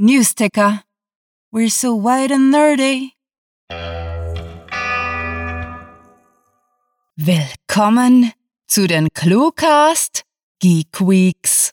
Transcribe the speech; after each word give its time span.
Newsticker. 0.00 0.84
We're 1.50 1.70
so 1.70 1.96
white 1.96 2.32
and 2.32 2.54
nerdy. 2.54 3.14
Willkommen 7.16 8.30
zu 8.68 8.86
den 8.86 9.08
Cluecast 9.12 10.22
Geek 10.60 11.00
Weeks. 11.00 11.72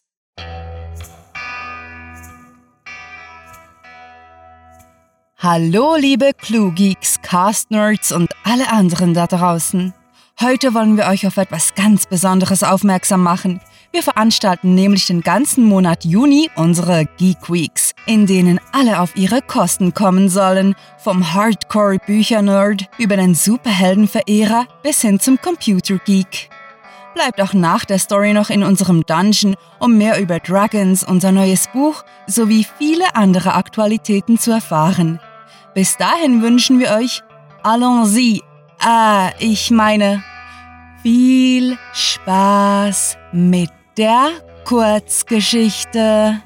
Hallo, 5.37 5.95
liebe 5.95 6.31
Clue 6.33 6.71
Geeks, 6.71 7.21
Cast 7.21 7.69
Nerds 7.69 8.11
und 8.11 8.31
alle 8.43 8.71
anderen 8.71 9.13
da 9.13 9.27
draußen. 9.27 9.93
Heute 10.41 10.73
wollen 10.73 10.97
wir 10.97 11.05
euch 11.05 11.27
auf 11.27 11.37
etwas 11.37 11.75
ganz 11.75 12.07
Besonderes 12.07 12.63
aufmerksam 12.63 13.21
machen. 13.21 13.61
Wir 13.95 14.03
veranstalten 14.03 14.75
nämlich 14.75 15.07
den 15.07 15.21
ganzen 15.21 15.63
Monat 15.63 16.03
Juni 16.03 16.49
unsere 16.57 17.05
Geek 17.15 17.49
Weeks, 17.49 17.93
in 18.05 18.25
denen 18.25 18.59
alle 18.73 18.99
auf 18.99 19.15
ihre 19.15 19.41
Kosten 19.41 19.93
kommen 19.93 20.27
sollen, 20.27 20.75
vom 20.97 21.33
Hardcore-Bücher-Nerd 21.33 22.89
über 22.97 23.15
den 23.15 23.35
Superheldenverehrer 23.35 24.67
bis 24.83 24.99
hin 24.99 25.21
zum 25.21 25.39
Computer-Geek. 25.39 26.49
Bleibt 27.13 27.39
auch 27.39 27.53
nach 27.53 27.85
der 27.85 27.97
Story 27.97 28.33
noch 28.33 28.49
in 28.49 28.63
unserem 28.63 29.05
Dungeon, 29.05 29.55
um 29.79 29.97
mehr 29.97 30.19
über 30.19 30.41
Dragons, 30.41 31.05
unser 31.05 31.31
neues 31.31 31.69
Buch, 31.69 32.03
sowie 32.27 32.67
viele 32.77 33.15
andere 33.15 33.53
Aktualitäten 33.53 34.37
zu 34.37 34.51
erfahren. 34.51 35.21
Bis 35.73 35.95
dahin 35.95 36.41
wünschen 36.41 36.79
wir 36.79 36.91
euch 36.91 37.23
Allons-y, 37.63 38.43
ah, 38.81 39.29
ich 39.39 39.71
meine, 39.71 40.21
viel 41.01 41.77
Spaß 41.93 43.17
mit 43.31 43.69
der 43.97 44.41
Kurzgeschichte. 44.65 46.41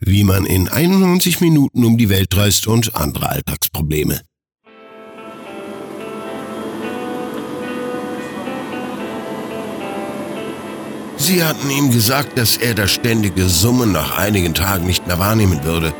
Wie 0.00 0.24
man 0.24 0.44
in 0.44 0.68
91 0.68 1.40
Minuten 1.40 1.84
um 1.84 1.96
die 1.96 2.08
Welt 2.08 2.36
reist 2.36 2.66
und 2.66 2.94
andere 2.94 3.28
Alltagsprobleme. 3.30 4.20
Sie 11.26 11.42
hatten 11.42 11.70
ihm 11.70 11.90
gesagt, 11.90 12.36
dass 12.36 12.58
er 12.58 12.74
das 12.74 12.90
ständige 12.90 13.48
Summen 13.48 13.92
nach 13.92 14.18
einigen 14.18 14.52
Tagen 14.52 14.84
nicht 14.84 15.06
mehr 15.06 15.18
wahrnehmen 15.18 15.64
würde. 15.64 15.94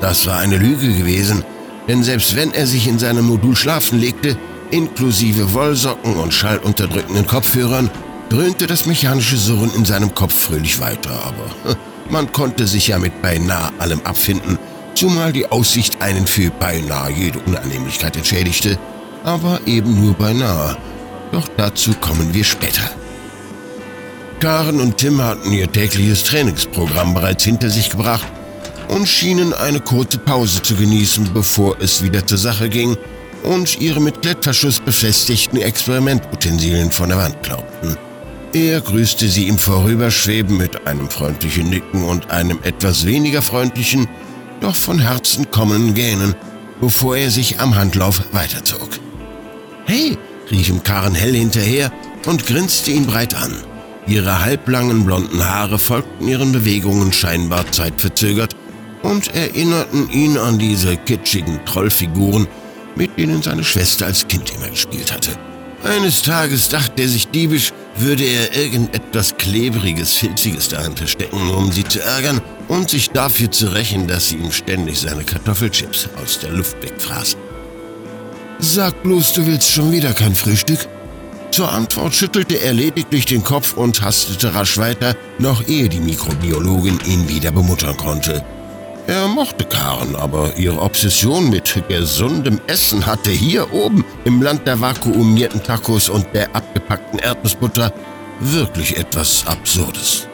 Das 0.00 0.26
war 0.26 0.38
eine 0.38 0.56
Lüge 0.56 0.92
gewesen, 0.92 1.44
denn 1.86 2.02
selbst 2.02 2.34
wenn 2.34 2.52
er 2.52 2.66
sich 2.66 2.88
in 2.88 2.98
seinem 2.98 3.26
Modul 3.28 3.54
schlafen 3.54 4.00
legte, 4.00 4.36
inklusive 4.72 5.54
Wollsocken 5.54 6.16
und 6.16 6.34
schallunterdrückenden 6.34 7.28
Kopfhörern, 7.28 7.88
dröhnte 8.28 8.66
das 8.66 8.86
mechanische 8.86 9.36
Surren 9.36 9.72
in 9.76 9.84
seinem 9.84 10.12
Kopf 10.16 10.34
fröhlich 10.34 10.80
weiter. 10.80 11.12
Aber 11.12 11.76
man 12.10 12.32
konnte 12.32 12.66
sich 12.66 12.88
ja 12.88 12.98
mit 12.98 13.22
beinahe 13.22 13.70
allem 13.78 14.00
abfinden, 14.02 14.58
zumal 14.96 15.32
die 15.32 15.46
Aussicht 15.46 16.02
einen 16.02 16.26
für 16.26 16.50
beinahe 16.50 17.12
jede 17.12 17.38
Unannehmlichkeit 17.38 18.16
entschädigte, 18.16 18.80
aber 19.22 19.60
eben 19.64 20.04
nur 20.04 20.14
beinahe. 20.14 20.76
Doch 21.30 21.46
dazu 21.56 21.92
kommen 22.00 22.34
wir 22.34 22.42
später. 22.42 22.90
Karen 24.40 24.80
und 24.80 24.98
Tim 24.98 25.22
hatten 25.22 25.50
ihr 25.52 25.70
tägliches 25.70 26.24
Trainingsprogramm 26.24 27.14
bereits 27.14 27.44
hinter 27.44 27.70
sich 27.70 27.90
gebracht 27.90 28.26
und 28.88 29.08
schienen 29.08 29.52
eine 29.54 29.80
kurze 29.80 30.18
Pause 30.18 30.62
zu 30.62 30.76
genießen, 30.76 31.32
bevor 31.32 31.76
es 31.80 32.02
wieder 32.02 32.26
zur 32.26 32.38
Sache 32.38 32.68
ging 32.68 32.96
und 33.42 33.80
ihre 33.80 34.00
mit 34.00 34.22
Klettverschluss 34.22 34.80
befestigten 34.80 35.58
Experimentutensilien 35.58 36.90
von 36.90 37.08
der 37.08 37.18
Wand 37.18 37.42
glaubten. 37.42 37.96
Er 38.52 38.80
grüßte 38.80 39.28
sie 39.28 39.48
im 39.48 39.58
Vorüberschweben 39.58 40.56
mit 40.56 40.86
einem 40.86 41.08
freundlichen 41.08 41.70
Nicken 41.70 42.04
und 42.04 42.30
einem 42.30 42.58
etwas 42.62 43.06
weniger 43.06 43.42
freundlichen, 43.42 44.06
doch 44.60 44.74
von 44.74 44.98
Herzen 44.98 45.50
kommenden 45.50 45.94
Gähnen, 45.94 46.34
bevor 46.80 47.16
er 47.16 47.30
sich 47.30 47.60
am 47.60 47.74
Handlauf 47.74 48.22
weiterzog. 48.32 48.88
Hey, 49.86 50.18
rief 50.50 50.68
ihm 50.68 50.82
Karen 50.82 51.14
hell 51.14 51.34
hinterher 51.34 51.90
und 52.26 52.46
grinste 52.46 52.90
ihn 52.90 53.06
breit 53.06 53.34
an. 53.34 53.54
Ihre 54.06 54.44
halblangen 54.44 55.04
blonden 55.04 55.44
Haare 55.44 55.78
folgten 55.78 56.28
ihren 56.28 56.52
Bewegungen 56.52 57.12
scheinbar 57.12 57.70
zeitverzögert 57.72 58.54
und 59.02 59.34
erinnerten 59.34 60.08
ihn 60.10 60.38
an 60.38 60.58
diese 60.58 60.96
kitschigen 60.96 61.64
Trollfiguren, 61.64 62.46
mit 62.94 63.18
denen 63.18 63.42
seine 63.42 63.64
Schwester 63.64 64.06
als 64.06 64.28
Kind 64.28 64.52
immer 64.54 64.68
gespielt 64.68 65.12
hatte. 65.12 65.30
Eines 65.82 66.22
Tages 66.22 66.68
dachte 66.68 67.02
er 67.02 67.08
sich 67.08 67.28
diebisch, 67.28 67.72
würde 67.98 68.24
er 68.24 68.56
irgendetwas 68.56 69.36
Klebriges, 69.36 70.14
Filziges 70.14 70.68
darin 70.68 70.96
verstecken, 70.96 71.50
um 71.50 71.72
sie 71.72 71.84
zu 71.84 72.00
ärgern 72.00 72.40
und 72.68 72.90
sich 72.90 73.10
dafür 73.10 73.50
zu 73.50 73.72
rächen, 73.72 74.06
dass 74.06 74.28
sie 74.28 74.36
ihm 74.36 74.52
ständig 74.52 75.00
seine 75.00 75.24
Kartoffelchips 75.24 76.08
aus 76.22 76.40
der 76.40 76.50
Luft 76.50 76.82
wegfraßen. 76.82 77.38
Sag 78.58 79.02
bloß, 79.02 79.34
du 79.34 79.46
willst 79.46 79.70
schon 79.70 79.92
wieder 79.92 80.12
kein 80.12 80.34
Frühstück? 80.34 80.88
Zur 81.50 81.72
Antwort 81.72 82.14
schüttelte 82.14 82.56
er 82.56 82.74
lediglich 82.74 83.24
den 83.24 83.42
Kopf 83.42 83.76
und 83.76 84.02
hastete 84.02 84.54
rasch 84.54 84.78
weiter, 84.78 85.16
noch 85.38 85.66
ehe 85.66 85.88
die 85.88 86.00
Mikrobiologin 86.00 86.98
ihn 87.06 87.28
wieder 87.28 87.50
bemuttern 87.50 87.96
konnte. 87.96 88.44
Er 89.06 89.28
mochte 89.28 89.64
Karen, 89.64 90.16
aber 90.16 90.56
ihre 90.56 90.80
Obsession 90.80 91.48
mit 91.48 91.82
gesundem 91.88 92.60
Essen 92.66 93.06
hatte 93.06 93.30
hier 93.30 93.72
oben 93.72 94.04
im 94.24 94.42
Land 94.42 94.66
der 94.66 94.80
vakuumierten 94.80 95.62
Tacos 95.62 96.08
und 96.08 96.26
der 96.34 96.54
abgepackten 96.54 97.20
Erdnussbutter 97.20 97.92
wirklich 98.40 98.96
etwas 98.96 99.46
Absurdes. 99.46 100.28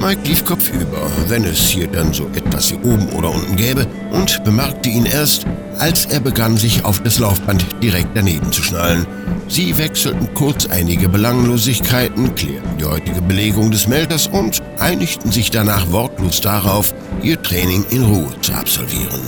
Mike 0.00 0.26
lief 0.26 0.46
kopfüber, 0.46 1.10
wenn 1.28 1.44
es 1.44 1.68
hier 1.68 1.86
dann 1.86 2.14
so 2.14 2.26
etwas 2.34 2.68
hier 2.68 2.78
oben 2.78 3.10
oder 3.10 3.30
unten 3.30 3.54
gäbe, 3.54 3.86
und 4.12 4.42
bemerkte 4.44 4.88
ihn 4.88 5.04
erst, 5.04 5.44
als 5.78 6.06
er 6.06 6.20
begann, 6.20 6.56
sich 6.56 6.86
auf 6.86 7.02
das 7.02 7.18
Laufband 7.18 7.66
direkt 7.82 8.08
daneben 8.14 8.50
zu 8.50 8.62
schnallen. 8.62 9.06
Sie 9.48 9.76
wechselten 9.76 10.32
kurz 10.32 10.66
einige 10.66 11.10
Belanglosigkeiten, 11.10 12.34
klärten 12.34 12.78
die 12.78 12.84
heutige 12.86 13.20
Belegung 13.20 13.70
des 13.70 13.88
Melters 13.88 14.26
und 14.26 14.62
einigten 14.78 15.32
sich 15.32 15.50
danach 15.50 15.92
wortlos 15.92 16.40
darauf, 16.40 16.94
ihr 17.22 17.40
Training 17.42 17.84
in 17.90 18.04
Ruhe 18.04 18.32
zu 18.40 18.54
absolvieren. 18.54 19.20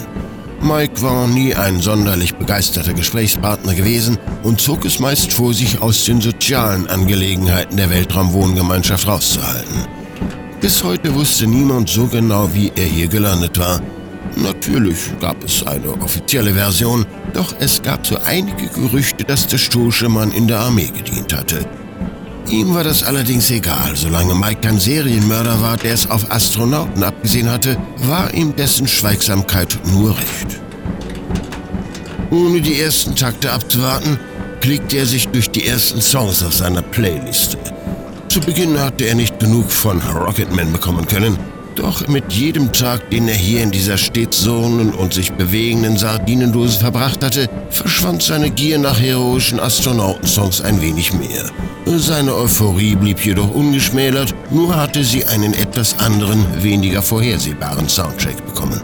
Mike 0.63 1.03
war 1.03 1.27
nie 1.27 1.55
ein 1.55 1.81
sonderlich 1.81 2.35
begeisterter 2.37 2.95
Gesprächspartner 2.95 3.75
gewesen 3.75 4.17
und 4.43 4.61
zog 4.61 4.87
es 4.87 5.01
meist 5.01 5.35
vor, 5.35 5.53
sich 5.53 5.83
aus 5.83 6.05
den 6.07 6.23
sozialen 6.23 6.87
Angelegenheiten 6.87 7.77
der 7.77 7.91
Weltraumwohngemeinschaft 7.91 9.07
rauszuhalten. 9.07 10.02
Bis 10.63 10.85
heute 10.85 11.13
wusste 11.13 11.49
niemand 11.49 11.89
so 11.89 12.07
genau, 12.07 12.49
wie 12.55 12.71
er 12.77 12.85
hier 12.85 13.09
gelandet 13.09 13.59
war. 13.59 13.81
Natürlich 14.37 15.11
gab 15.21 15.43
es 15.43 15.67
eine 15.67 15.89
offizielle 16.01 16.55
Version, 16.55 17.05
doch 17.35 17.53
es 17.59 17.83
gab 17.83 18.07
so 18.07 18.17
einige 18.25 18.69
Gerüchte, 18.69 19.25
dass 19.25 19.49
der 19.49 19.59
stoische 19.59 20.09
Mann 20.09 20.31
in 20.31 20.47
der 20.47 20.61
Armee 20.61 20.87
gedient 20.87 21.37
hatte. 21.37 21.67
Ihm 22.49 22.73
war 22.75 22.85
das 22.85 23.03
allerdings 23.03 23.51
egal, 23.51 23.97
solange 23.97 24.37
Mike 24.37 24.61
kein 24.61 24.79
Serienmörder 24.79 25.61
war, 25.61 25.77
der 25.79 25.95
es 25.95 26.09
auf 26.09 26.31
Astronauten 26.31 27.03
abgesehen 27.03 27.51
hatte, 27.51 27.77
war 27.97 28.33
ihm 28.33 28.55
dessen 28.55 28.87
Schweigsamkeit 28.87 29.77
nur 29.93 30.11
recht. 30.11 30.61
Ohne 32.31 32.61
die 32.61 32.81
ersten 32.81 33.17
Takte 33.17 33.51
abzuwarten, 33.51 34.17
klickte 34.61 34.99
er 34.99 35.07
sich 35.07 35.27
durch 35.27 35.51
die 35.51 35.67
ersten 35.67 36.01
Songs 36.01 36.41
auf 36.45 36.55
seiner 36.55 36.83
Playliste. 36.83 37.59
Zu 38.33 38.41
Beginn 38.41 38.81
hatte 38.81 39.05
er 39.05 39.15
nicht 39.15 39.39
genug 39.41 39.71
von 39.71 40.01
Rocketman 40.01 40.73
bekommen 40.73 41.07
können, 41.07 41.37
doch 41.75 42.09
mit 42.09 42.33
jedem 42.33 42.73
Tag, 42.73 43.11
den 43.11 43.29
er 43.29 43.35
hier 43.35 43.63
in 43.63 43.71
dieser 43.71 43.99
stets 43.99 44.41
surrenden 44.41 44.95
und 44.95 45.13
sich 45.13 45.33
bewegenden 45.33 45.99
Sardinendose 45.99 46.81
verbracht 46.81 47.23
hatte, 47.23 47.51
verschwand 47.69 48.23
seine 48.23 48.49
Gier 48.49 48.79
nach 48.79 48.99
heroischen 48.99 49.61
Astronautensongs 49.61 50.63
ein 50.63 50.81
wenig 50.81 51.13
mehr. 51.13 51.45
Seine 51.85 52.35
Euphorie 52.35 52.97
blieb 52.97 53.23
jedoch 53.23 53.51
ungeschmälert, 53.51 54.35
nur 54.51 54.75
hatte 54.77 55.05
sie 55.05 55.27
einen 55.27 55.53
etwas 55.53 55.99
anderen, 55.99 56.47
weniger 56.63 57.03
vorhersehbaren 57.03 57.87
Soundtrack 57.87 58.47
bekommen. 58.47 58.81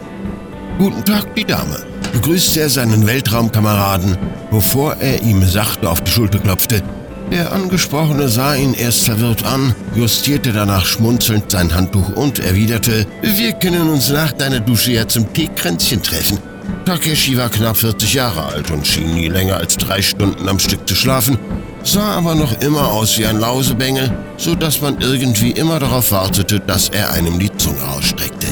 Guten 0.77 1.03
Tag, 1.03 1.33
die 1.33 1.45
Dame, 1.45 1.87
begrüßte 2.13 2.59
er 2.59 2.69
seinen 2.69 3.07
Weltraumkameraden, 3.07 4.15
bevor 4.51 4.97
er 4.97 5.23
ihm 5.23 5.43
sachte 5.43 5.89
auf 5.89 6.01
die 6.01 6.11
Schulter 6.11 6.37
klopfte 6.37 6.83
der 7.31 7.51
Angesprochene 7.53 8.27
sah 8.27 8.55
ihn 8.55 8.73
erst 8.73 9.03
verwirrt 9.03 9.43
an, 9.45 9.75
justierte 9.95 10.51
danach 10.51 10.85
schmunzelnd 10.85 11.51
sein 11.51 11.73
Handtuch 11.73 12.09
und 12.15 12.39
erwiderte, 12.39 13.05
wir 13.21 13.53
können 13.53 13.89
uns 13.89 14.09
nach 14.09 14.31
deiner 14.31 14.59
Dusche 14.59 14.93
ja 14.93 15.07
zum 15.07 15.31
Teekränzchen 15.33 16.01
treffen. 16.01 16.39
Takeshi 16.85 17.37
war 17.37 17.49
knapp 17.49 17.77
40 17.77 18.13
Jahre 18.13 18.45
alt 18.45 18.71
und 18.71 18.85
schien 18.85 19.13
nie 19.13 19.27
länger 19.27 19.57
als 19.57 19.77
drei 19.77 20.01
Stunden 20.01 20.47
am 20.47 20.59
Stück 20.59 20.87
zu 20.87 20.95
schlafen, 20.95 21.37
sah 21.83 22.17
aber 22.17 22.35
noch 22.35 22.61
immer 22.61 22.91
aus 22.91 23.17
wie 23.17 23.25
ein 23.25 23.39
Lausebengel, 23.39 24.11
so 24.37 24.55
dass 24.55 24.81
man 24.81 24.99
irgendwie 24.99 25.51
immer 25.51 25.79
darauf 25.79 26.11
wartete, 26.11 26.59
dass 26.59 26.89
er 26.89 27.11
einem 27.11 27.39
die 27.39 27.55
Zunge 27.57 27.83
ausstreckte. 27.95 28.47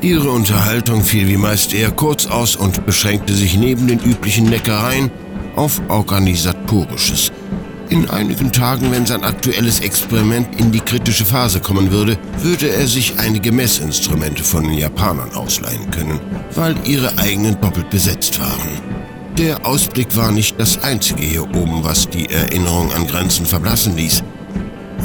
Ihre 0.00 0.30
Unterhaltung 0.30 1.02
fiel 1.02 1.26
wie 1.28 1.36
meist 1.36 1.74
eher 1.74 1.90
kurz 1.90 2.26
aus 2.26 2.56
und 2.56 2.86
beschränkte 2.86 3.34
sich 3.34 3.56
neben 3.56 3.88
den 3.88 3.98
üblichen 3.98 4.48
Neckereien 4.48 5.10
auf 5.56 5.82
Organisatorisches. 5.88 7.32
In 7.90 8.10
einigen 8.10 8.52
Tagen, 8.52 8.92
wenn 8.92 9.06
sein 9.06 9.24
aktuelles 9.24 9.80
Experiment 9.80 10.60
in 10.60 10.70
die 10.70 10.80
kritische 10.80 11.24
Phase 11.24 11.58
kommen 11.58 11.90
würde, 11.90 12.18
würde 12.42 12.68
er 12.68 12.86
sich 12.86 13.18
einige 13.18 13.50
Messinstrumente 13.50 14.44
von 14.44 14.64
den 14.64 14.74
Japanern 14.74 15.34
ausleihen 15.34 15.90
können, 15.90 16.20
weil 16.54 16.74
ihre 16.84 17.16
eigenen 17.16 17.58
doppelt 17.60 17.88
besetzt 17.88 18.38
waren. 18.40 18.98
Der 19.38 19.64
Ausblick 19.64 20.14
war 20.16 20.30
nicht 20.32 20.60
das 20.60 20.82
einzige 20.82 21.22
hier 21.22 21.44
oben, 21.44 21.82
was 21.82 22.10
die 22.10 22.28
Erinnerung 22.28 22.92
an 22.92 23.06
Grenzen 23.06 23.46
verblassen 23.46 23.96
ließ. 23.96 24.22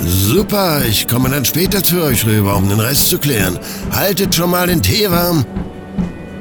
Super, 0.05 0.83
ich 0.85 1.07
komme 1.07 1.29
dann 1.29 1.45
später 1.45 1.81
zu 1.81 2.01
euch 2.01 2.25
rüber, 2.25 2.57
um 2.57 2.67
den 2.67 2.81
Rest 2.81 3.09
zu 3.09 3.17
klären. 3.17 3.59
Haltet 3.91 4.35
schon 4.35 4.49
mal 4.49 4.67
den 4.67 4.81
Tee 4.81 5.09
warm. 5.09 5.45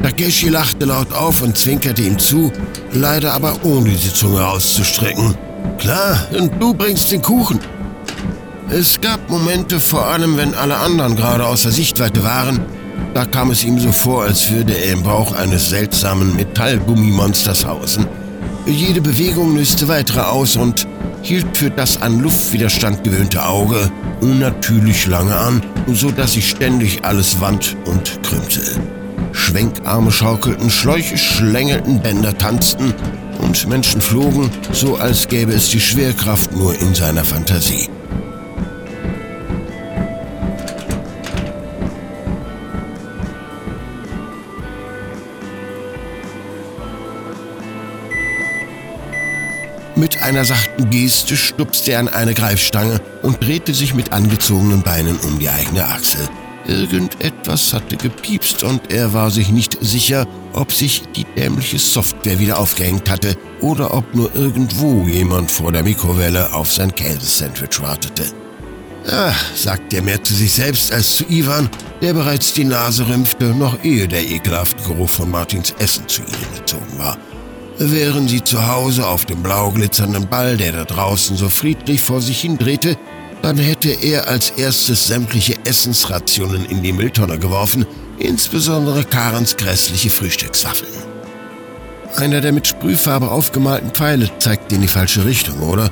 Takeshi 0.03 0.49
lachte 0.49 0.87
laut 0.87 1.13
auf 1.13 1.41
und 1.43 1.57
zwinkerte 1.57 2.03
ihm 2.03 2.19
zu, 2.19 2.51
leider 2.93 3.33
aber 3.33 3.55
ohne 3.63 3.91
die 3.91 4.13
Zunge 4.13 4.45
auszustrecken. 4.45 5.37
Klar, 5.79 6.27
und 6.39 6.61
du 6.61 6.75
bringst 6.75 7.11
den 7.11 7.23
Kuchen. 7.23 7.61
Es 8.71 9.01
gab 9.01 9.29
Momente, 9.29 9.81
vor 9.81 10.07
allem 10.07 10.37
wenn 10.37 10.55
alle 10.55 10.77
anderen 10.77 11.17
gerade 11.17 11.45
außer 11.45 11.71
Sichtweite 11.71 12.25
waren, 12.25 12.61
da 13.15 13.27
kam 13.27 13.51
es 13.51 13.65
ihm 13.65 13.79
so 13.79 13.93
vor, 13.93 14.23
als 14.23 14.51
würde 14.51 14.73
er 14.73 14.93
im 14.93 15.03
Bauch 15.03 15.35
eines 15.35 15.69
seltsamen 15.69 16.35
Metallgummimonsters 16.37 17.67
hausen. 17.67 18.07
Jede 18.67 19.01
Bewegung 19.01 19.57
löste 19.57 19.89
weitere 19.89 20.21
aus 20.21 20.57
und 20.57 20.87
hielt 21.23 21.57
für 21.57 21.71
das 21.71 22.01
an 22.01 22.21
Luftwiderstand 22.21 23.05
gewöhnte 23.05 23.45
Auge 23.45 23.91
unnatürlich 24.21 25.07
lange 25.07 25.37
an, 25.37 25.63
so 25.89 26.11
dass 26.11 26.33
sich 26.33 26.49
ständig 26.49 27.05
alles 27.05 27.41
wand 27.41 27.77
und 27.85 28.23
krümmte. 28.23 28.61
Schwenkarme 29.33 30.13
schaukelten, 30.13 30.71
Schläuche 30.71 31.19
schlängelten, 31.19 32.01
Bänder 32.01 32.37
tanzten 32.37 32.95
und 33.43 33.69
Menschen 33.69 34.01
flogen, 34.01 34.51
so 34.73 34.97
als 34.97 35.29
gäbe 35.29 35.53
es 35.53 35.69
die 35.69 35.81
Schwerkraft 35.81 36.57
nur 36.57 36.75
in 36.81 36.95
seiner 36.95 37.25
Fantasie. 37.25 37.89
Mit 49.95 50.23
einer 50.23 50.45
sachten 50.45 50.91
Geste 50.91 51.37
stupste 51.37 51.93
er 51.93 52.01
an 52.01 52.09
eine 52.09 52.35
Greifstange 52.35 53.01
und 53.23 53.43
drehte 53.45 53.75
sich 53.75 53.95
mit 53.95 54.13
angezogenen 54.13 54.83
Beinen 54.83 55.17
um 55.19 55.39
die 55.39 55.49
eigene 55.49 55.85
Achse. 55.85 56.29
Irgendetwas 56.67 57.73
hatte 57.73 57.97
gepiepst 57.97 58.63
und 58.63 58.93
er 58.93 59.13
war 59.13 59.31
sich 59.31 59.51
nicht 59.51 59.79
sicher, 59.81 60.27
ob 60.53 60.73
sich 60.73 61.03
die 61.17 61.25
dämliche 61.25 61.79
Software 61.79 62.39
wieder 62.39 62.59
aufgehängt 62.59 63.11
hatte 63.11 63.37
oder 63.61 63.95
ob 63.95 64.15
nur 64.15 64.35
irgendwo 64.35 65.05
jemand 65.07 65.51
vor 65.51 65.73
der 65.73 65.83
Mikrowelle 65.83 66.53
auf 66.53 66.73
sein 66.73 66.95
Käsesandwich 66.95 67.81
wartete. 67.81 68.25
Ach, 69.11 69.45
sagte 69.57 69.97
er 69.97 70.03
mehr 70.03 70.23
zu 70.23 70.35
sich 70.35 70.53
selbst 70.53 70.93
als 70.93 71.17
zu 71.17 71.25
Ivan, 71.29 71.69
der 72.01 72.15
bereits 72.15 72.53
die 72.53 72.65
Nase 72.65 73.09
rümpfte, 73.09 73.47
noch 73.47 73.83
ehe 73.83 74.07
der 74.07 74.25
ekelhafte 74.25 74.83
Geruch 74.85 75.09
von 75.09 75.31
Martins 75.31 75.75
Essen 75.79 76.07
zu 76.07 76.23
ihnen 76.23 76.55
gezogen 76.57 76.99
war 76.99 77.19
wären 77.79 78.29
sie 78.29 78.43
zu 78.43 78.67
Hause 78.67 79.07
auf 79.07 79.25
dem 79.25 79.43
blau 79.43 79.71
glitzernden 79.71 80.29
Ball, 80.29 80.57
der 80.57 80.73
da 80.73 80.85
draußen 80.85 81.37
so 81.37 81.49
friedlich 81.49 82.01
vor 82.01 82.21
sich 82.21 82.41
hindrehte, 82.41 82.97
dann 83.43 83.59
hätte 83.59 83.91
er 83.91 84.29
als 84.29 84.51
erstes 84.51 85.07
sämtliche 85.07 85.57
Essensrationen 85.65 86.65
in 86.65 86.83
die 86.83 86.93
Mülltonne 86.93 87.39
geworfen, 87.39 87.85
insbesondere 88.19 89.05
Karens 89.05 89.57
grässliche 89.57 90.11
Frühstückswaffeln. 90.11 90.93
Einer 92.17 92.41
der 92.41 92.53
mit 92.53 92.67
Sprühfarbe 92.67 93.31
aufgemalten 93.31 93.91
Pfeile 93.91 94.31
zeigte 94.39 94.75
in 94.75 94.83
die 94.83 94.89
falsche 94.89 95.25
Richtung, 95.25 95.61
oder? 95.61 95.91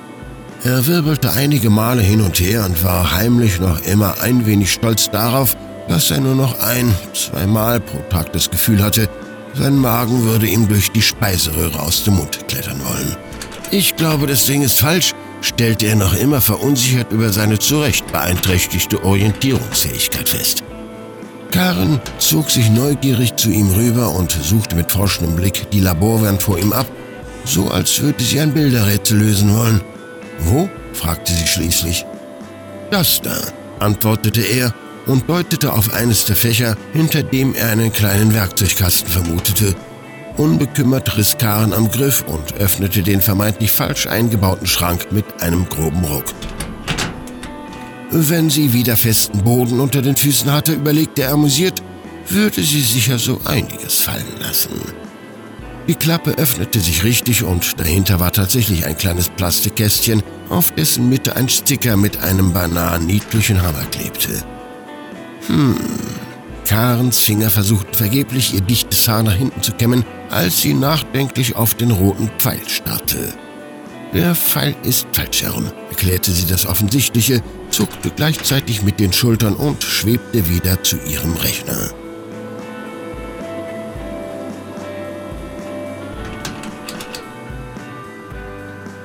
Er 0.63 0.87
wirbelte 0.87 1.33
einige 1.33 1.71
Male 1.71 2.03
hin 2.03 2.21
und 2.21 2.39
her 2.39 2.67
und 2.67 2.85
war 2.85 3.17
heimlich 3.17 3.59
noch 3.61 3.81
immer 3.87 4.21
ein 4.21 4.45
wenig 4.45 4.73
stolz 4.73 5.11
darauf, 5.11 5.57
dass 5.89 6.11
er 6.11 6.21
nur 6.21 6.35
noch 6.35 6.61
ein, 6.61 6.95
zweimal 7.15 7.81
pro 7.81 7.99
Tag 8.11 8.33
das 8.33 8.51
Gefühl 8.51 8.83
hatte, 8.83 9.09
sein 9.55 9.77
Magen 9.77 10.23
würde 10.25 10.47
ihm 10.47 10.69
durch 10.69 10.93
die 10.93 11.03
Speiseröhre 11.03 11.81
aus 11.81 12.05
dem 12.05 12.17
Mund 12.17 12.47
klettern 12.47 12.81
wollen. 12.85 13.17
Ich 13.71 13.97
glaube, 13.97 14.27
das 14.27 14.45
Ding 14.45 14.63
ist 14.63 14.79
falsch, 14.79 15.15
stellte 15.41 15.87
er 15.87 15.97
noch 15.97 16.15
immer 16.15 16.41
verunsichert 16.41 17.13
über 17.13 17.33
seine 17.33 17.59
zu 17.59 17.81
Recht 17.81 18.11
beeinträchtigte 18.13 19.05
Orientierungsfähigkeit 19.05 20.29
fest. 20.29 20.63
Karen 21.51 22.01
zog 22.19 22.51
sich 22.51 22.71
neugierig 22.71 23.37
zu 23.37 23.51
ihm 23.51 23.71
rüber 23.71 24.15
und 24.15 24.31
suchte 24.31 24.77
mit 24.77 24.93
forschendem 24.93 25.37
Blick 25.37 25.71
die 25.71 25.81
Laborwand 25.81 26.43
vor 26.43 26.59
ihm 26.59 26.73
ab, 26.73 26.87
so 27.45 27.69
als 27.71 28.01
würde 28.01 28.23
sie 28.23 28.41
ein 28.41 28.55
Bilderrätsel 28.55 29.19
lösen 29.19 29.57
wollen. 29.57 29.81
Wo? 30.41 30.69
fragte 30.93 31.33
sie 31.33 31.47
schließlich. 31.47 32.07
Das 32.91 33.21
da, 33.21 33.37
antwortete 33.79 34.43
er 34.43 34.75
und 35.07 35.29
deutete 35.29 35.73
auf 35.73 35.93
eines 35.93 36.25
der 36.25 36.37
Fächer, 36.37 36.77
hinter 36.93 37.23
dem 37.23 37.55
er 37.55 37.71
einen 37.71 37.93
kleinen 37.93 38.35
Werkzeugkasten 38.35 39.11
vermutete. 39.11 39.75
Unbekümmert 40.41 41.19
riss 41.19 41.37
Karen 41.37 41.75
am 41.75 41.91
Griff 41.91 42.25
und 42.27 42.55
öffnete 42.55 43.03
den 43.03 43.21
vermeintlich 43.21 43.71
falsch 43.71 44.07
eingebauten 44.07 44.67
Schrank 44.67 45.13
mit 45.13 45.27
einem 45.43 45.69
groben 45.69 46.03
Ruck. 46.03 46.25
Wenn 48.11 48.49
sie 48.49 48.73
wieder 48.73 48.97
festen 48.97 49.45
Boden 49.45 49.81
unter 49.81 50.01
den 50.01 50.17
Füßen 50.17 50.51
hatte, 50.51 50.73
überlegte 50.73 51.25
er 51.25 51.35
amüsiert, 51.35 51.83
würde 52.27 52.63
sie 52.63 52.81
sicher 52.81 53.19
so 53.19 53.39
einiges 53.45 53.97
fallen 53.97 54.41
lassen. 54.41 54.81
Die 55.87 55.95
Klappe 55.95 56.31
öffnete 56.31 56.81
sich 56.81 57.05
richtig 57.05 57.45
und 57.45 57.79
dahinter 57.79 58.19
war 58.19 58.33
tatsächlich 58.33 58.87
ein 58.87 58.97
kleines 58.97 59.29
Plastikkästchen, 59.29 60.23
auf 60.49 60.71
dessen 60.71 61.11
Mitte 61.11 61.37
ein 61.37 61.51
Sticker 61.51 61.99
mit 61.99 62.17
einem 62.23 62.55
beinahe 62.55 62.99
niedlichen 62.99 63.61
Hammer 63.61 63.85
klebte. 63.91 64.43
Hm. 65.49 65.77
Karens 66.71 67.19
Finger 67.19 67.51
versuchten 67.51 67.95
vergeblich, 67.95 68.55
ihr 68.55 68.61
dichtes 68.61 69.09
Haar 69.09 69.25
nach 69.25 69.35
hinten 69.35 69.61
zu 69.61 69.73
kämmen, 69.73 70.05
als 70.31 70.61
sie 70.61 70.73
nachdenklich 70.73 71.57
auf 71.57 71.75
den 71.75 71.91
roten 71.91 72.31
Pfeil 72.39 72.61
starrte. 72.69 73.35
Der 74.15 74.37
Pfeil 74.37 74.77
ist 74.85 75.09
falsch 75.13 75.43
herum, 75.43 75.73
erklärte 75.89 76.31
sie 76.31 76.47
das 76.47 76.67
Offensichtliche, 76.67 77.43
zuckte 77.71 78.11
gleichzeitig 78.11 78.83
mit 78.83 79.01
den 79.01 79.13
Schultern 79.13 79.55
und 79.55 79.83
schwebte 79.83 80.49
wieder 80.49 80.81
zu 80.85 80.97
ihrem 81.09 81.35
Rechner. 81.39 81.91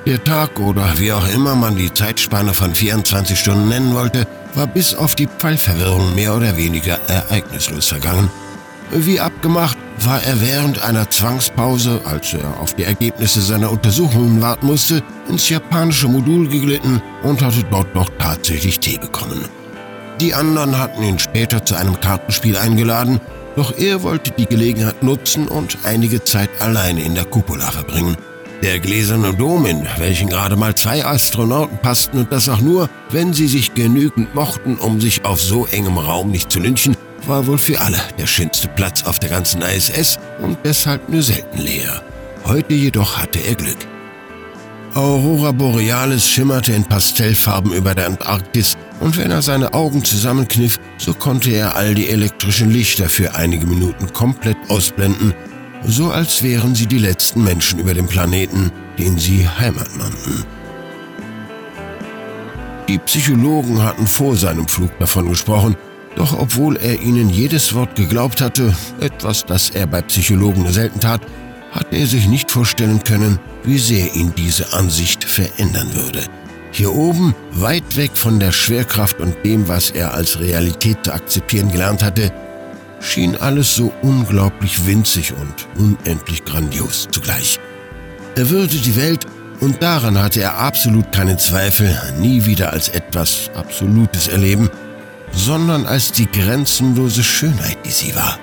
Der 0.06 0.22
Tag 0.22 0.60
oder 0.60 0.98
wie 0.98 1.12
auch 1.12 1.28
immer 1.34 1.56
man 1.56 1.74
die 1.74 1.92
Zeitspanne 1.92 2.54
von 2.54 2.72
24 2.72 3.36
Stunden 3.36 3.68
nennen 3.68 3.92
wollte, 3.92 4.24
war 4.56 4.66
bis 4.66 4.94
auf 4.94 5.14
die 5.14 5.28
Pfeilverwirrung 5.28 6.14
mehr 6.14 6.34
oder 6.34 6.56
weniger 6.56 6.98
ereignislos 7.08 7.88
vergangen. 7.88 8.30
Wie 8.90 9.20
abgemacht 9.20 9.76
war 9.98 10.22
er 10.22 10.40
während 10.40 10.82
einer 10.82 11.08
Zwangspause, 11.10 12.00
als 12.04 12.32
er 12.34 12.60
auf 12.60 12.74
die 12.74 12.84
Ergebnisse 12.84 13.40
seiner 13.40 13.70
Untersuchungen 13.70 14.40
warten 14.40 14.66
musste, 14.66 15.02
ins 15.28 15.48
japanische 15.48 16.08
Modul 16.08 16.48
geglitten 16.48 17.02
und 17.22 17.42
hatte 17.42 17.64
dort 17.70 17.94
noch 17.94 18.10
tatsächlich 18.18 18.78
Tee 18.80 18.98
bekommen. 18.98 19.44
Die 20.20 20.34
anderen 20.34 20.78
hatten 20.78 21.02
ihn 21.02 21.18
später 21.18 21.64
zu 21.64 21.74
einem 21.74 22.00
Kartenspiel 22.00 22.56
eingeladen, 22.56 23.20
doch 23.56 23.76
er 23.76 24.02
wollte 24.02 24.30
die 24.30 24.46
Gelegenheit 24.46 25.02
nutzen 25.02 25.48
und 25.48 25.78
einige 25.84 26.22
Zeit 26.24 26.50
alleine 26.60 27.02
in 27.02 27.14
der 27.14 27.24
Cupola 27.24 27.70
verbringen. 27.70 28.16
Der 28.62 28.80
gläserne 28.80 29.34
Dom, 29.34 29.66
in 29.66 29.86
welchen 29.98 30.28
gerade 30.28 30.56
mal 30.56 30.74
zwei 30.74 31.04
Astronauten 31.04 31.78
passten 31.78 32.18
und 32.18 32.32
das 32.32 32.48
auch 32.48 32.60
nur, 32.60 32.88
wenn 33.10 33.34
sie 33.34 33.48
sich 33.48 33.74
genügend 33.74 34.34
mochten, 34.34 34.76
um 34.76 35.00
sich 35.00 35.24
auf 35.24 35.40
so 35.40 35.66
engem 35.66 35.98
Raum 35.98 36.30
nicht 36.30 36.50
zu 36.50 36.58
lynchen, 36.58 36.96
war 37.26 37.46
wohl 37.46 37.58
für 37.58 37.80
alle 37.80 38.00
der 38.18 38.26
schönste 38.26 38.68
Platz 38.68 39.02
auf 39.02 39.18
der 39.18 39.30
ganzen 39.30 39.62
ISS 39.62 40.18
und 40.40 40.56
deshalb 40.64 41.08
nur 41.08 41.22
selten 41.22 41.58
leer. 41.58 42.02
Heute 42.44 42.74
jedoch 42.74 43.18
hatte 43.18 43.40
er 43.40 43.54
Glück. 43.54 43.78
Aurora 44.94 45.52
Borealis 45.52 46.26
schimmerte 46.26 46.72
in 46.72 46.84
Pastellfarben 46.84 47.72
über 47.72 47.94
der 47.94 48.06
Antarktis 48.06 48.78
und 49.00 49.18
wenn 49.18 49.30
er 49.30 49.42
seine 49.42 49.74
Augen 49.74 50.02
zusammenkniff, 50.02 50.80
so 50.96 51.12
konnte 51.12 51.50
er 51.50 51.76
all 51.76 51.94
die 51.94 52.08
elektrischen 52.08 52.70
Lichter 52.70 53.10
für 53.10 53.34
einige 53.34 53.66
Minuten 53.66 54.10
komplett 54.14 54.56
ausblenden 54.68 55.34
so 55.86 56.10
als 56.10 56.42
wären 56.42 56.74
sie 56.74 56.86
die 56.86 56.98
letzten 56.98 57.44
Menschen 57.44 57.78
über 57.78 57.94
dem 57.94 58.06
Planeten, 58.06 58.72
den 58.98 59.18
sie 59.18 59.48
Heimat 59.48 59.96
nannten. 59.96 60.44
Die 62.88 62.98
Psychologen 62.98 63.82
hatten 63.82 64.06
vor 64.06 64.36
seinem 64.36 64.68
Flug 64.68 64.96
davon 64.98 65.28
gesprochen, 65.28 65.76
doch 66.16 66.38
obwohl 66.38 66.76
er 66.76 67.00
ihnen 67.00 67.30
jedes 67.30 67.74
Wort 67.74 67.94
geglaubt 67.96 68.40
hatte, 68.40 68.74
etwas, 69.00 69.44
das 69.44 69.70
er 69.70 69.86
bei 69.86 70.02
Psychologen 70.02 70.70
selten 70.72 71.00
tat, 71.00 71.20
hatte 71.72 71.96
er 71.96 72.06
sich 72.06 72.26
nicht 72.26 72.50
vorstellen 72.50 73.02
können, 73.04 73.38
wie 73.64 73.78
sehr 73.78 74.14
ihn 74.14 74.32
diese 74.36 74.72
Ansicht 74.72 75.24
verändern 75.24 75.94
würde. 75.94 76.22
Hier 76.72 76.94
oben, 76.94 77.34
weit 77.52 77.96
weg 77.96 78.12
von 78.14 78.38
der 78.38 78.52
Schwerkraft 78.52 79.20
und 79.20 79.34
dem, 79.44 79.68
was 79.68 79.90
er 79.90 80.14
als 80.14 80.40
Realität 80.40 80.98
zu 81.04 81.12
akzeptieren 81.12 81.70
gelernt 81.70 82.02
hatte, 82.02 82.32
schien 83.00 83.36
alles 83.36 83.74
so 83.74 83.92
unglaublich 84.02 84.86
winzig 84.86 85.32
und 85.32 85.66
unendlich 85.76 86.44
grandios 86.44 87.08
zugleich. 87.10 87.58
Er 88.36 88.50
würde 88.50 88.76
die 88.76 88.96
Welt, 88.96 89.26
und 89.60 89.82
daran 89.82 90.18
hatte 90.18 90.42
er 90.42 90.58
absolut 90.58 91.10
keinen 91.12 91.38
Zweifel, 91.38 91.98
nie 92.18 92.44
wieder 92.44 92.72
als 92.72 92.90
etwas 92.90 93.50
Absolutes 93.54 94.28
erleben, 94.28 94.68
sondern 95.32 95.86
als 95.86 96.12
die 96.12 96.30
grenzenlose 96.30 97.22
Schönheit, 97.22 97.78
die 97.84 97.90
sie 97.90 98.14
war. 98.14 98.38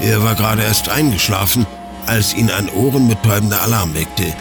Er 0.00 0.22
war 0.22 0.36
gerade 0.36 0.62
erst 0.62 0.88
eingeschlafen, 0.88 1.66
als 2.06 2.34
ihn 2.34 2.50
ein 2.50 2.68
ohrenbetäubender 2.70 3.62
Alarm 3.62 3.94
weckte. 3.94 4.32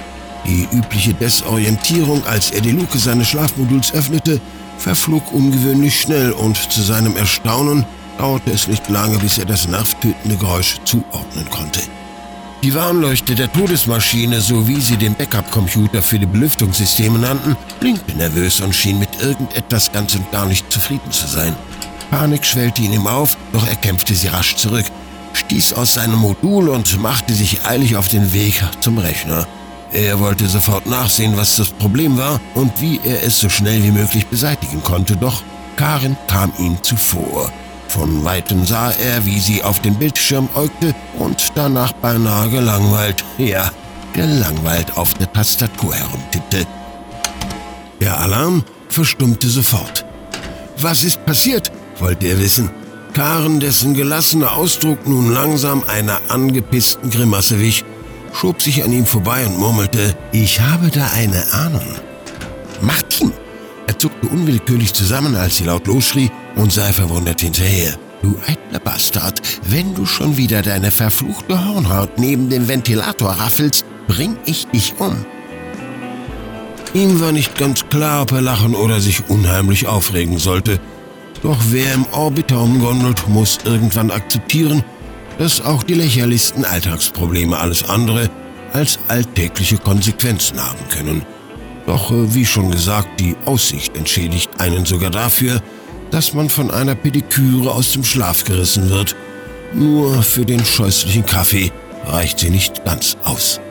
Die 0.46 0.68
übliche 0.72 1.14
Desorientierung, 1.14 2.24
als 2.26 2.52
er 2.52 2.62
die 2.62 2.72
Luke 2.72 2.98
seines 2.98 3.28
Schlafmoduls 3.30 3.94
öffnete, 3.94 4.40
verflog 4.78 5.34
ungewöhnlich 5.34 6.00
schnell 6.00 6.32
und 6.32 6.58
zu 6.72 6.82
seinem 6.82 7.16
Erstaunen 7.18 7.86
dauerte 8.18 8.52
es 8.52 8.68
nicht 8.68 8.90
lange, 8.90 9.18
bis 9.20 9.38
er 9.38 9.46
das 9.46 9.68
nervtötende 9.68 10.38
Geräusch 10.38 10.78
zuordnen 10.86 11.50
konnte. 11.50 11.82
Die 12.64 12.74
Warnleuchte 12.74 13.36
der 13.36 13.52
Todesmaschine, 13.52 14.42
so 14.42 14.68
wie 14.68 14.82
sie 14.82 14.98
den 14.98 15.14
Backup-Computer 15.14 16.02
für 16.02 16.18
die 16.18 16.26
Belüftungssysteme 16.26 17.20
nannten, 17.20 17.56
blinkte 17.80 18.18
nervös 18.18 18.60
und 18.62 18.74
schien 18.74 18.98
mit 18.98 19.22
irgendetwas 19.22 19.92
ganz 19.92 20.16
und 20.16 20.32
gar 20.32 20.46
nicht 20.46 20.72
zufrieden 20.72 21.12
zu 21.12 21.28
sein. 21.28 21.56
Panik 22.10 22.46
schwellte 22.46 22.82
in 22.82 22.94
ihm 22.94 23.08
auf, 23.08 23.38
doch 23.54 23.68
er 23.68 23.76
kämpfte 23.76 24.16
sie 24.16 24.28
rasch 24.28 24.56
zurück, 24.56 24.86
stieß 25.56 25.74
aus 25.74 25.94
seinem 25.94 26.20
Modul 26.20 26.68
und 26.68 27.02
machte 27.02 27.34
sich 27.34 27.66
eilig 27.66 27.96
auf 27.96 28.10
den 28.10 28.34
Weg 28.34 28.62
zum 28.82 28.98
Rechner. 28.98 29.48
Er 29.94 30.20
wollte 30.20 30.48
sofort 30.48 30.86
nachsehen, 30.86 31.38
was 31.38 31.56
das 31.56 31.70
Problem 31.70 32.18
war 32.18 32.42
und 32.56 32.82
wie 32.82 33.00
er 33.06 33.24
es 33.24 33.40
so 33.40 33.48
schnell 33.48 33.82
wie 33.82 33.92
möglich 33.92 34.28
beseitigen 34.28 34.84
konnte, 34.84 35.16
doch 35.16 35.44
Karin 35.78 36.18
kam 36.28 36.52
ihm 36.60 36.78
zuvor. 36.84 37.50
Von 37.88 38.26
weitem 38.26 38.66
sah 38.66 38.92
er, 38.92 39.26
wie 39.26 39.40
sie 39.40 39.64
auf 39.64 39.80
den 39.80 39.96
Bildschirm 39.96 40.50
äugte 40.56 40.94
und 41.20 41.54
danach 41.56 41.94
beinahe 41.94 42.50
gelangweilt, 42.50 43.24
ja, 43.38 43.72
gelangweilt 44.12 44.98
auf 44.98 45.14
der 45.14 45.32
Tastatur 45.32 45.96
herumtippte. 45.96 46.68
Der 48.02 48.20
Alarm 48.20 48.62
verstummte 48.90 49.48
sofort. 49.48 50.06
Was 50.80 51.06
ist 51.06 51.26
passiert? 51.26 51.72
wollte 51.98 52.28
er 52.28 52.40
wissen. 52.42 52.85
Karen, 53.16 53.62
dessen 53.62 53.94
gelassener 53.94 54.58
Ausdruck 54.58 55.08
nun 55.08 55.32
langsam 55.32 55.84
einer 55.88 56.20
angepissten 56.28 57.10
Grimasse 57.10 57.62
wich, 57.62 57.86
schob 58.34 58.62
sich 58.62 58.84
an 58.84 58.92
ihm 58.92 59.06
vorbei 59.06 59.46
und 59.46 59.58
murmelte, 59.58 60.18
ich 60.34 60.60
habe 60.60 60.90
da 60.90 61.08
eine 61.16 61.42
Ahnung. 61.54 61.86
Martin! 62.82 63.32
Er 63.88 63.98
zuckte 63.98 64.28
unwillkürlich 64.28 64.94
zusammen, 64.94 65.34
als 65.36 65.56
sie 65.56 65.64
laut 65.64 65.88
losschrie 65.88 66.30
und 66.58 66.74
sei 66.74 66.92
verwundert 66.92 67.40
hinterher. 67.40 67.98
Du 68.22 68.36
eitler 68.48 68.80
Bastard, 68.80 69.42
wenn 69.70 69.96
du 69.96 70.06
schon 70.06 70.36
wieder 70.36 70.62
deine 70.62 70.92
verfluchte 70.92 71.66
Hornhaut 71.66 72.18
neben 72.18 72.50
dem 72.50 72.68
Ventilator 72.68 73.30
raffelst, 73.30 73.86
bring 74.10 74.36
ich 74.46 74.68
dich 74.68 74.94
um. 75.00 75.26
Ihm 76.94 77.22
war 77.22 77.32
nicht 77.32 77.58
ganz 77.58 77.88
klar, 77.88 78.24
ob 78.24 78.34
er 78.34 78.42
lachen 78.42 78.76
oder 78.76 79.00
sich 79.00 79.30
unheimlich 79.30 79.88
aufregen 79.88 80.38
sollte. 80.38 80.82
Doch 81.46 81.60
wer 81.70 81.94
im 81.94 82.08
Orbiter 82.12 82.60
umgondelt, 82.60 83.30
muss 83.30 83.60
irgendwann 83.66 84.10
akzeptieren, 84.10 84.84
dass 85.38 85.62
auch 85.62 85.84
die 85.84 85.94
lächerlichsten 85.94 86.66
Alltagsprobleme 86.66 87.56
alles 87.56 87.88
andere 87.88 88.32
als 88.74 88.98
alltägliche 89.10 89.78
Konsequenzen 89.78 90.60
haben 90.60 90.90
können. 90.90 91.22
Doch 91.86 92.10
äh, 92.10 92.34
wie 92.34 92.48
schon 92.48 92.72
gesagt, 92.72 93.20
die 93.20 93.36
Aussicht 93.46 93.96
entschädigt 93.96 94.50
einen 94.58 94.88
sogar 94.88 95.12
dafür, 95.12 95.62
dass 96.10 96.34
man 96.34 96.50
von 96.50 96.72
einer 96.72 96.96
Pediküre 96.96 97.72
aus 97.72 97.92
dem 97.92 98.04
Schlaf 98.04 98.44
gerissen 98.44 98.90
wird. 98.90 99.16
Nur 99.72 100.24
für 100.24 100.46
den 100.48 100.66
scheußlichen 100.66 101.28
Kaffee 101.28 101.72
reicht 102.08 102.40
sie 102.40 102.50
nicht 102.50 102.84
ganz 102.86 103.18
aus. 103.24 103.62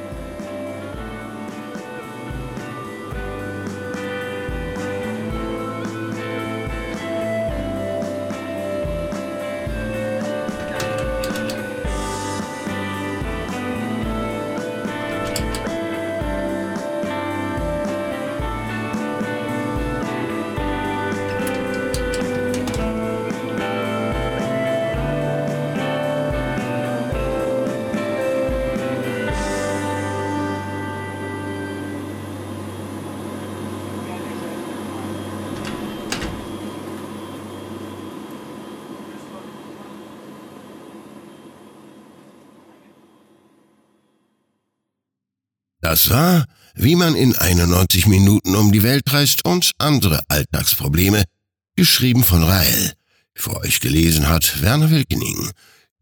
Das 45.94 46.10
war, 46.10 46.46
wie 46.74 46.96
man 46.96 47.14
in 47.14 47.36
91 47.36 48.08
Minuten 48.08 48.56
um 48.56 48.72
die 48.72 48.82
Welt 48.82 49.12
reist 49.12 49.44
und 49.44 49.70
andere 49.78 50.24
Alltagsprobleme, 50.26 51.22
geschrieben 51.76 52.24
von 52.24 52.42
Rael. 52.42 52.94
Für 53.32 53.58
euch 53.58 53.78
gelesen 53.78 54.28
hat 54.28 54.60
Werner 54.60 54.90
Wilkening. 54.90 55.52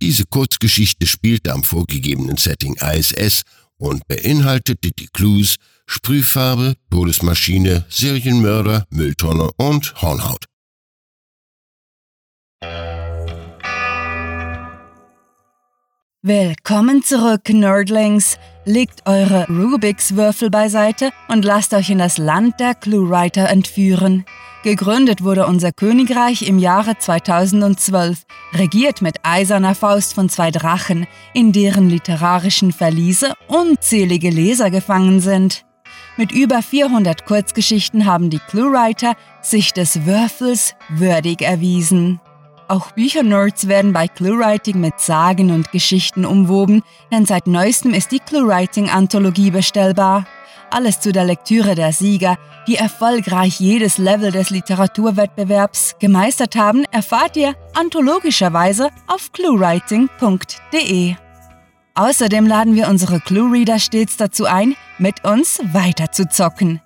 Diese 0.01 0.25
Kurzgeschichte 0.25 1.07
spielte 1.07 1.53
am 1.53 1.63
vorgegebenen 1.63 2.39
Setting 2.39 2.75
ISS 2.77 3.43
und 3.77 4.09
beinhaltete 4.09 4.93
die 4.93 5.09
Clues 5.09 5.57
Sprühfarbe, 5.85 6.75
Todesmaschine, 6.91 7.85
Serienmörder, 7.91 8.87
Mülltonne 8.89 9.51
und 9.59 10.01
Hornhaut. 10.01 10.47
Willkommen 16.23 17.03
zurück, 17.03 17.51
Nerdlings. 17.51 18.39
Legt 18.65 19.07
eure 19.07 19.47
Rubik's-Würfel 19.49 20.49
beiseite 20.49 21.11
und 21.29 21.45
lasst 21.45 21.75
euch 21.75 21.91
in 21.91 21.99
das 21.99 22.17
Land 22.17 22.61
der 22.61 22.75
Cluewriter 22.75 23.49
entführen. 23.49 24.25
Gegründet 24.63 25.25
wurde 25.25 25.47
unser 25.47 25.73
Königreich 25.73 26.47
im 26.47 26.61
Jahre 26.61 26.97
2012, 26.97 28.23
regiert 28.55 29.03
mit 29.03 29.17
eiserner 29.25 29.75
Faust 29.75 30.15
von 30.15 30.29
zwei 30.29 30.53
Drachen, 30.53 31.09
in 31.35 31.51
deren 31.51 31.91
literarischen 31.91 32.71
Verliese 32.71 33.33
unzählige 33.49 34.31
Leser 34.31 34.71
gefangen 34.71 35.21
sind. 35.21 35.65
Mit 36.17 36.31
über 36.31 36.63
400 36.63 37.25
Kurzgeschichten 37.25 38.07
haben 38.07 38.31
die 38.31 38.39
Cluewriter 38.39 39.15
sich 39.41 39.73
des 39.73 40.07
Würfels 40.07 40.77
würdig 40.89 41.43
erwiesen. 41.43 42.21
Auch 42.73 42.93
Büchernerds 42.93 43.69
werden 43.69 43.93
bei 43.93 44.09
ClueWriting 44.09 44.81
mit 44.81 44.99
Sagen 44.99 45.51
und 45.51 45.73
Geschichten 45.73 46.25
umwoben, 46.25 46.83
denn 47.11 47.27
seit 47.27 47.47
neuestem 47.47 47.93
ist 47.93 48.13
die 48.13 48.19
ClueWriting-Anthologie 48.19 49.51
bestellbar. 49.51 50.25
Alles 50.71 50.99
zu 50.99 51.13
der 51.13 51.27
Lektüre 51.27 51.75
der 51.75 51.93
Sieger, 51.93 52.39
die 52.67 52.77
erfolgreich 52.77 53.61
jedes 53.61 53.99
Level 53.99 54.33
des 54.33 54.49
Literaturwettbewerbs 54.49 55.97
gemeistert 55.99 56.57
haben, 56.57 56.85
erfahrt 56.91 57.37
ihr 57.37 57.55
anthologischerweise 57.75 58.89
auf 59.07 59.33
cluewriting.de. 59.33 61.17
Außerdem 61.95 62.47
laden 62.47 62.75
wir 62.75 62.89
unsere 62.89 63.21
Clue-Reader 63.21 63.81
stets 63.81 64.17
dazu 64.17 64.47
ein, 64.47 64.77
mit 64.97 65.27
uns 65.27 65.61
weiter 65.75 66.11
zu 66.11 66.27
zocken. 66.27 66.81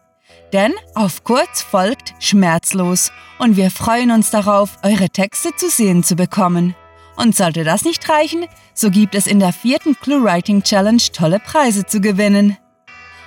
Denn 0.52 0.72
auf 0.94 1.24
kurz 1.24 1.62
folgt 1.62 2.14
schmerzlos 2.18 3.10
und 3.38 3.56
wir 3.56 3.70
freuen 3.70 4.10
uns 4.10 4.30
darauf, 4.30 4.78
eure 4.82 5.10
Texte 5.10 5.54
zu 5.56 5.68
sehen 5.68 6.04
zu 6.04 6.16
bekommen. 6.16 6.74
Und 7.16 7.34
sollte 7.34 7.64
das 7.64 7.84
nicht 7.84 8.08
reichen, 8.08 8.46
so 8.74 8.90
gibt 8.90 9.14
es 9.14 9.26
in 9.26 9.40
der 9.40 9.52
vierten 9.52 9.96
ClueWriting 9.98 10.62
Challenge 10.62 11.02
tolle 11.12 11.40
Preise 11.40 11.86
zu 11.86 12.00
gewinnen. 12.00 12.58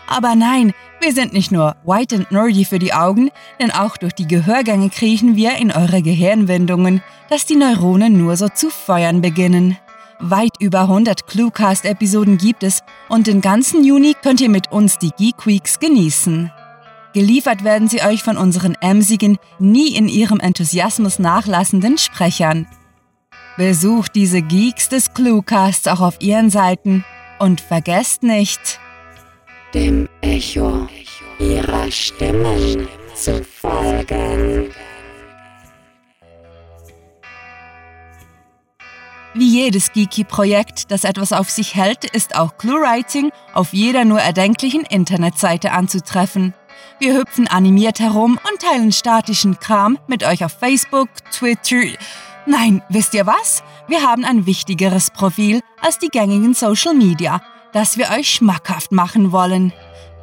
Aber 0.07 0.35
nein, 0.35 0.73
wir 1.01 1.13
sind 1.13 1.33
nicht 1.33 1.51
nur 1.51 1.75
white 1.85 2.15
and 2.15 2.31
nerdy 2.31 2.65
für 2.65 2.79
die 2.79 2.93
Augen, 2.93 3.29
denn 3.59 3.71
auch 3.71 3.97
durch 3.97 4.13
die 4.13 4.27
Gehörgänge 4.27 4.89
kriechen 4.89 5.35
wir 5.35 5.55
in 5.57 5.71
eure 5.71 6.01
Gehirnwindungen, 6.01 7.01
dass 7.29 7.45
die 7.45 7.55
Neuronen 7.55 8.17
nur 8.17 8.35
so 8.35 8.49
zu 8.49 8.69
feuern 8.69 9.21
beginnen. 9.21 9.77
Weit 10.19 10.55
über 10.59 10.81
100 10.81 11.27
Cluecast-Episoden 11.27 12.37
gibt 12.37 12.63
es 12.63 12.83
und 13.07 13.27
den 13.27 13.39
ganzen 13.39 13.83
Juni 13.83 14.15
könnt 14.21 14.41
ihr 14.41 14.49
mit 14.49 14.71
uns 14.71 14.97
die 14.97 15.11
Geek 15.11 15.45
Weeks 15.45 15.79
genießen. 15.79 16.51
Geliefert 17.13 17.63
werden 17.63 17.87
sie 17.87 18.03
euch 18.03 18.21
von 18.21 18.37
unseren 18.37 18.75
emsigen, 18.75 19.37
nie 19.57 19.95
in 19.95 20.07
ihrem 20.07 20.39
Enthusiasmus 20.39 21.17
nachlassenden 21.17 21.97
Sprechern. 21.97 22.67
Besucht 23.57 24.15
diese 24.15 24.41
Geeks 24.41 24.89
des 24.89 25.13
Cluecasts 25.13 25.87
auch 25.87 26.01
auf 26.01 26.21
ihren 26.21 26.49
Seiten 26.49 27.03
und 27.39 27.61
vergesst 27.61 28.23
nicht, 28.23 28.79
dem 29.73 30.07
Echo 30.21 30.87
ihrer 31.39 31.91
Stimmen 31.91 32.87
zu 33.15 33.43
folgen. 33.43 34.71
Wie 39.35 39.47
jedes 39.47 39.91
Geeky-Projekt, 39.93 40.91
das 40.91 41.03
etwas 41.03 41.33
auf 41.33 41.49
sich 41.49 41.75
hält, 41.75 42.03
ist 42.03 42.35
auch 42.35 42.57
ClueWriting 42.57 43.31
auf 43.53 43.73
jeder 43.73 44.03
nur 44.03 44.19
erdenklichen 44.19 44.81
Internetseite 44.81 45.71
anzutreffen. 45.71 46.53
Wir 46.99 47.17
hüpfen 47.17 47.47
animiert 47.47 47.99
herum 47.99 48.39
und 48.49 48.61
teilen 48.61 48.91
statischen 48.91 49.59
Kram 49.59 49.97
mit 50.07 50.23
euch 50.23 50.43
auf 50.43 50.51
Facebook, 50.51 51.09
Twitter. 51.31 51.97
Nein, 52.45 52.81
wisst 52.89 53.13
ihr 53.13 53.25
was? 53.25 53.63
Wir 53.87 54.01
haben 54.01 54.25
ein 54.25 54.45
wichtigeres 54.45 55.11
Profil 55.11 55.61
als 55.81 55.99
die 55.99 56.09
gängigen 56.09 56.53
Social 56.53 56.93
Media, 56.93 57.41
das 57.73 57.97
wir 57.97 58.09
euch 58.09 58.29
schmackhaft 58.29 58.91
machen 58.91 59.31
wollen. 59.31 59.71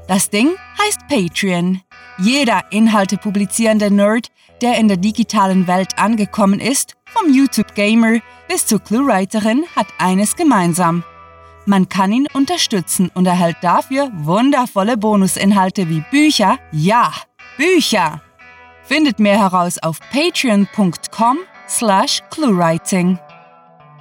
Das 0.09 0.31
Ding 0.31 0.51
heißt 0.83 1.01
Patreon. 1.09 1.81
Jeder 2.19 2.63
Inhalte 2.71 3.17
publizierende 3.17 3.91
Nerd, 3.91 4.29
der 4.63 4.79
in 4.79 4.89
der 4.89 4.97
digitalen 4.97 5.67
Welt 5.67 5.99
angekommen 5.99 6.61
ist, 6.61 6.95
vom 7.07 7.33
YouTube-Gamer 7.33 8.21
bis 8.49 8.67
zur 8.67 8.81
Clue-Writerin, 8.81 9.65
hat 9.75 9.87
eines 9.99 10.37
gemeinsam. 10.37 11.05
Man 11.69 11.89
kann 11.89 12.13
ihn 12.13 12.29
unterstützen 12.33 13.11
und 13.15 13.27
erhält 13.27 13.57
dafür 13.61 14.09
wundervolle 14.15 14.97
Bonusinhalte 14.97 15.89
wie 15.89 16.05
Bücher, 16.13 16.61
ja, 16.71 17.13
Bücher. 17.57 18.23
Findet 18.85 19.19
mehr 19.19 19.41
heraus 19.41 19.79
auf 19.79 19.99
patreon.com 20.13 21.39
slash 21.69 22.23
cluewriting. 22.31 23.19